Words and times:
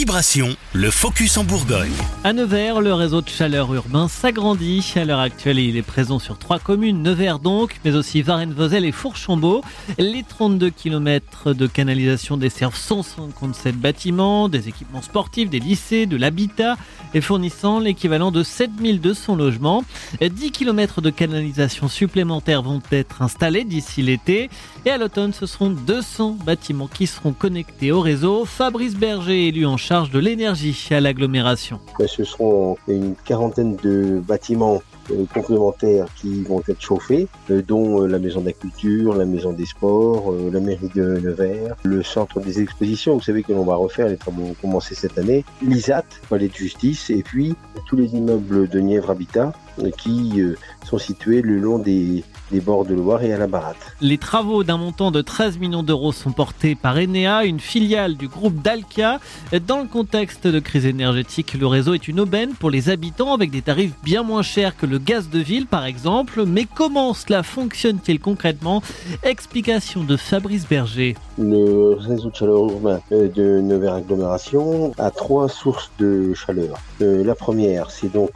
Vibration, 0.00 0.56
le 0.72 0.90
focus 0.90 1.36
en 1.36 1.44
Bourgogne. 1.44 1.92
À 2.24 2.32
Nevers, 2.32 2.80
le 2.80 2.94
réseau 2.94 3.20
de 3.20 3.28
chaleur 3.28 3.74
urbain 3.74 4.08
s'agrandit. 4.08 4.94
À 4.96 5.04
l'heure 5.04 5.20
actuelle, 5.20 5.58
il 5.58 5.76
est 5.76 5.82
présent 5.82 6.18
sur 6.18 6.38
trois 6.38 6.58
communes, 6.58 7.02
Nevers 7.02 7.38
donc, 7.38 7.78
mais 7.84 7.94
aussi 7.94 8.22
Varennes-Vauzelles 8.22 8.86
et 8.86 8.92
Fourchambault. 8.92 9.62
Les 9.98 10.22
32 10.22 10.70
km 10.70 11.52
de 11.52 11.66
canalisation 11.66 12.38
desservent 12.38 12.78
157 12.78 13.76
bâtiments, 13.76 14.48
des 14.48 14.68
équipements 14.68 15.02
sportifs, 15.02 15.50
des 15.50 15.60
lycées, 15.60 16.06
de 16.06 16.16
l'habitat 16.16 16.78
et 17.12 17.20
fournissant 17.20 17.78
l'équivalent 17.78 18.30
de 18.30 18.42
7200 18.42 19.36
logements. 19.36 19.84
10 20.22 20.50
km 20.50 21.02
de 21.02 21.10
canalisation 21.10 21.88
supplémentaires 21.88 22.62
vont 22.62 22.80
être 22.90 23.20
installés 23.20 23.64
d'ici 23.64 24.00
l'été. 24.00 24.48
Et 24.86 24.90
à 24.90 24.96
l'automne, 24.96 25.34
ce 25.34 25.44
seront 25.44 25.68
200 25.68 26.38
bâtiments 26.42 26.88
qui 26.88 27.06
seront 27.06 27.34
connectés 27.34 27.92
au 27.92 28.00
réseau. 28.00 28.46
Fabrice 28.46 28.94
Berger, 28.94 29.48
élu 29.48 29.66
en 29.66 29.76
de 29.90 30.20
l'énergie 30.20 30.86
à 30.92 31.00
l'agglomération. 31.00 31.80
Ben, 31.98 32.06
ce 32.06 32.22
seront 32.22 32.76
une 32.86 33.16
quarantaine 33.24 33.74
de 33.74 34.20
bâtiments 34.20 34.80
euh, 35.10 35.24
complémentaires 35.34 36.06
qui 36.14 36.44
vont 36.44 36.62
être 36.68 36.80
chauffés, 36.80 37.26
euh, 37.50 37.60
dont 37.60 38.02
euh, 38.02 38.06
la 38.06 38.20
maison 38.20 38.40
de 38.40 38.46
la 38.46 38.52
culture, 38.52 39.16
la 39.16 39.24
maison 39.24 39.52
des 39.52 39.66
sports, 39.66 40.32
la 40.52 40.60
mairie 40.60 40.90
de 40.94 41.18
Nevers, 41.18 41.74
le 41.82 42.04
centre 42.04 42.38
des 42.38 42.60
expositions, 42.60 43.14
vous 43.14 43.20
savez 43.20 43.42
que 43.42 43.52
l'on 43.52 43.64
va 43.64 43.74
refaire, 43.74 44.06
les 44.06 44.16
travaux 44.16 44.44
vont 44.44 44.54
commencer 44.54 44.94
cette 44.94 45.18
année, 45.18 45.44
l'ISAT, 45.60 46.04
palais 46.28 46.46
de 46.46 46.54
justice, 46.54 47.10
et 47.10 47.24
puis 47.24 47.56
tous 47.88 47.96
les 47.96 48.14
immeubles 48.14 48.68
de 48.68 48.78
Nièvre 48.78 49.10
Habitat 49.10 49.52
qui 49.96 50.40
sont 50.84 50.98
situés 50.98 51.40
le 51.40 51.58
long 51.58 51.78
des, 51.78 52.22
bords 52.58 52.84
de 52.84 52.94
Loire 52.94 53.22
et 53.22 53.32
à 53.32 53.38
la 53.38 53.46
Baratte. 53.46 53.94
Les 54.00 54.18
travaux 54.18 54.64
d'un 54.64 54.78
montant 54.78 55.12
de 55.12 55.22
13 55.22 55.58
millions 55.58 55.84
d'euros 55.84 56.10
sont 56.10 56.32
portés 56.32 56.74
par 56.74 56.96
Enea, 56.96 57.44
une 57.44 57.60
filiale 57.60 58.16
du 58.16 58.26
groupe 58.26 58.60
Dalkia. 58.60 59.20
Dans 59.68 59.78
le 59.78 59.86
contexte 59.86 60.48
de 60.48 60.58
crise 60.58 60.86
énergétique, 60.86 61.54
le 61.54 61.68
réseau 61.68 61.94
est 61.94 62.08
une 62.08 62.18
aubaine 62.18 62.54
pour 62.54 62.70
les 62.70 62.90
habitants 62.90 63.32
avec 63.32 63.52
des 63.52 63.62
tarifs 63.62 63.92
bien 64.02 64.24
moins 64.24 64.42
chers 64.42 64.76
que 64.76 64.86
le 64.86 64.98
gaz 64.98 65.30
de 65.30 65.38
ville 65.38 65.66
par 65.66 65.84
exemple. 65.84 66.44
Mais 66.44 66.66
comment 66.74 67.14
cela 67.14 67.44
fonctionne-t-il 67.44 68.18
concrètement? 68.18 68.82
Explication 69.22 70.02
de 70.02 70.16
Fabrice 70.16 70.66
Berger. 70.68 71.16
Le 71.38 71.94
réseau 71.94 72.30
de 72.30 72.34
chaleur 72.34 72.64
urbain 72.64 73.00
de 73.10 73.60
Nevers 73.60 73.94
Agglomération 73.94 74.92
a 74.98 75.10
trois 75.10 75.48
sources 75.48 75.90
de 75.98 76.34
chaleur. 76.34 76.78
Euh, 77.02 77.22
la 77.24 77.34
première, 77.34 77.90
c'est 77.90 78.12
donc 78.12 78.32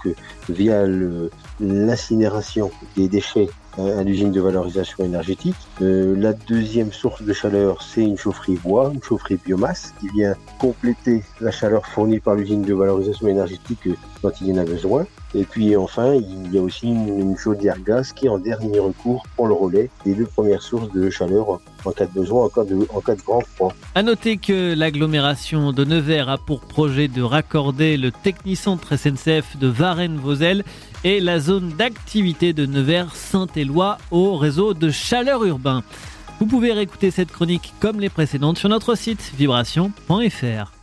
via 0.49 0.85
l'incinération 1.61 2.71
des 2.97 3.09
déchets 3.09 3.49
à 3.79 4.03
l'usine 4.03 4.31
de 4.33 4.41
valorisation 4.41 5.05
énergétique. 5.05 5.57
Euh, 5.83 6.15
la 6.17 6.33
deuxième 6.33 6.93
source 6.93 7.23
de 7.23 7.33
chaleur, 7.33 7.83
c'est 7.83 8.03
une 8.03 8.17
chaufferie 8.17 8.57
bois, 8.57 8.91
une 8.95 9.03
chaufferie 9.03 9.39
biomasse, 9.45 9.95
qui 10.01 10.09
vient 10.09 10.35
compléter 10.59 11.23
la 11.41 11.51
chaleur 11.51 11.87
fournie 11.87 12.21
par 12.21 12.35
l'usine 12.35 12.63
de 12.63 12.75
valorisation 12.75 13.27
énergétique 13.29 13.89
quand 14.23 14.41
il 14.41 14.49
y 14.49 14.53
en 14.53 14.59
a 14.59 14.65
besoin. 14.65 15.07
Et 15.35 15.45
puis 15.45 15.77
enfin, 15.77 16.15
il 16.15 16.53
y 16.53 16.59
a 16.59 16.63
aussi 16.63 16.87
une, 16.87 17.37
chaudière 17.37 17.81
gaz 17.81 18.13
qui 18.13 18.29
en 18.29 18.39
dernier 18.39 18.79
recours 18.79 19.25
pour 19.35 19.49
le 19.49 19.55
relais 19.55 19.91
des 20.05 20.15
deux 20.15 20.27
premières 20.27 20.63
sources 20.63 20.93
de 20.93 21.11
chaleur 21.11 21.61
en 21.85 21.91
cas 21.91 22.07
de 22.07 22.13
besoin, 22.13 22.45
en 22.45 22.49
cas 22.49 22.65
de, 22.65 22.87
en 22.91 23.01
cas 23.01 23.17
de 23.17 23.23
grand 23.23 23.41
froid. 23.41 23.75
À 23.95 24.03
noter 24.03 24.37
que 24.37 24.75
l'agglomération 24.75 25.73
de 25.73 25.85
Nevers 25.85 26.29
a 26.29 26.39
pour 26.39 26.61
projet 26.61 27.09
de 27.09 27.23
raccorder 27.23 27.97
le 27.97 28.13
technicentre 28.13 28.97
SNCF 28.97 29.57
de 29.59 29.67
Varennes-Vauzelles 29.67 30.65
et 31.03 31.21
la 31.21 31.41
zone 31.41 31.71
d'activité 31.71 32.53
de 32.53 32.67
Nevers-Saint-Éloi 32.67 33.99
au 34.13 34.37
réseau 34.37 34.73
de 34.73 34.91
chaleur 34.91 35.45
urbain. 35.45 35.83
Vous 36.41 36.47
pouvez 36.47 36.73
réécouter 36.73 37.11
cette 37.11 37.33
chronique 37.33 37.75
comme 37.81 38.01
les 38.01 38.09
précédentes 38.09 38.59
sur 38.59 38.69
notre 38.69 38.95
site 38.95 39.33
vibration.fr. 39.37 40.74